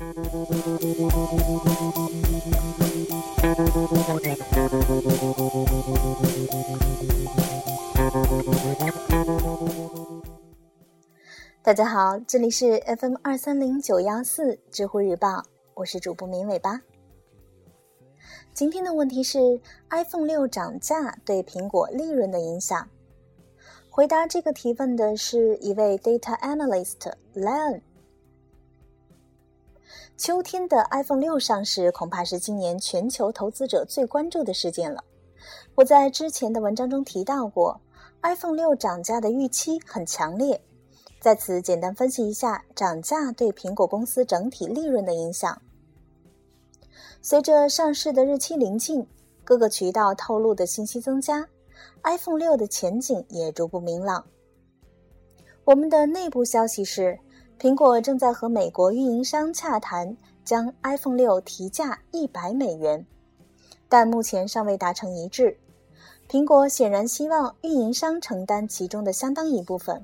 [0.00, 0.06] 大
[11.74, 15.42] 家好，这里是 FM 二三零九幺四知乎日报，
[15.74, 16.80] 我是主播明尾巴。
[18.54, 19.60] 今天的问题是
[19.90, 22.88] ：iPhone 六涨价对苹果利润的影响。
[23.90, 27.82] 回答这个提问的是一位 Data Analyst Leon。
[30.20, 35.02] 秋天的 iPhone 六上市，恐怕是今年全球投资者最关注的事件了。
[35.74, 37.80] 我在之前的文章中提到过
[38.20, 40.60] ，iPhone 六涨价的预期很强烈。
[41.20, 45.58] 在此简单分析一下涨价对苹果公司整体利润的影响。
[47.22, 49.06] 随着上市的日期临近，
[49.42, 51.48] 各个渠道透露的信息增加
[52.02, 54.22] ，iPhone 六的前景也逐步明朗。
[55.64, 57.18] 我们的内部消息是，
[57.60, 63.04] 苹果正在和美国运营商洽谈，将 iPhone 六提价一百美元，
[63.86, 65.54] 但目前尚未达成一致。
[66.26, 70.02] 苹果显然希望运营商承担其中的相当一部分。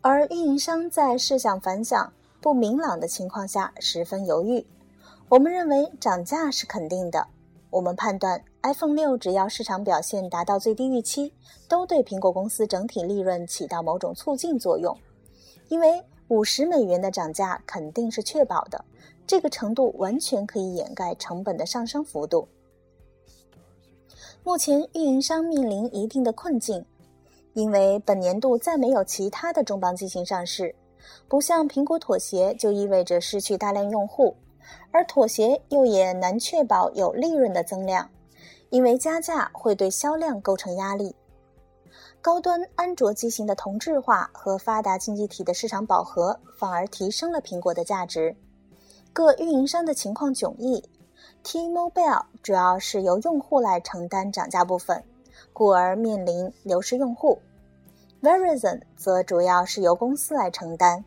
[0.00, 4.66] 而运营商在试想反响不明朗的情况下十分犹豫。
[5.28, 7.24] 我们认为涨价是肯定的。
[7.70, 11.32] 我们判断 iPhone 六只要市场表现达到最低预期，
[11.68, 14.92] 都对苹果公司整体利润起到某种促进作用。
[15.68, 18.84] 因为五十美元的涨价肯定是确保的，
[19.26, 22.48] 这个程度完全可以掩盖成本的上升幅度。
[24.44, 26.82] 目前运营商面临一定的困境。
[27.54, 30.72] 因为本年度再没有其他的重磅机型上市，
[31.26, 34.36] 不向苹果妥协就意味着失去大量用户，
[34.92, 38.08] 而妥协又也难确保有利润的增量，
[38.70, 41.12] 因为加价会对销量构成压力。
[42.20, 48.36] 高端安卓机型的同质化和发达经济体的市场饱和反而提升了苹果的价值。
[49.12, 50.84] 各运营商的情况迥异
[51.42, 55.02] ，T-Mobile 主要是由用户来承担涨价部分。
[55.52, 57.38] 故而面临流失用户
[58.22, 61.04] ，Verizon 则主要是由公司来承担。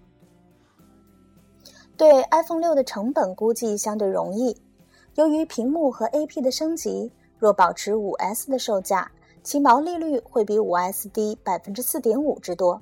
[1.95, 4.59] 对 iPhone 六的成本估计相对容易，
[5.16, 9.09] 由于屏幕和 AP 的升级，若保持 5S 的售价，
[9.43, 12.81] 其毛利率会比 5S 低百分之四点五之多，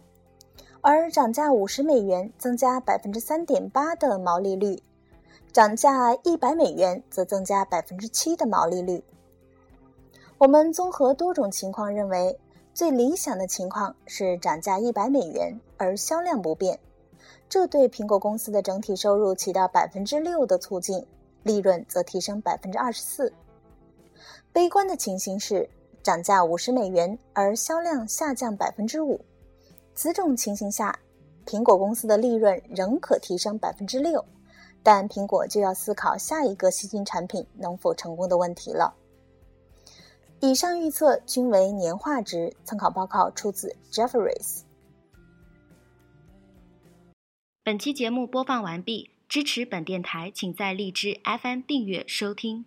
[0.79, 4.79] 而涨价五十美元增加百分之三点八的毛利率，
[5.51, 9.03] 涨价一百美元则增加百分之七的毛利率。
[10.37, 12.39] 我们综合多种情况认为，
[12.75, 16.79] 最理想的情况是涨价一百美元，而销量不变，
[17.49, 21.03] 这对苹果公司的整体收入起到百分之六的促进，
[21.41, 23.33] 利润则提升百分之二十四。
[24.53, 25.67] 悲观的情形是
[26.03, 29.23] 涨价五十美元，而销量下降百分之五。
[29.93, 30.99] 此种情形下，
[31.45, 34.23] 苹果公司的利润仍可提升百分之六，
[34.81, 38.95] 但苹果就要思考下一个新兴产品能否成功的问题了。
[40.39, 44.61] 以上预测均为年化值，参考报告出自 Jefferies。
[47.63, 52.65] 本期节目播放完毕，支持本电台，请在荔枝 FM 订阅收听。